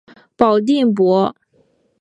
[0.35, 1.35] 保定伯。